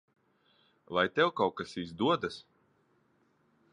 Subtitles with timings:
[0.97, 2.39] Vai tev kaut kas izdodas?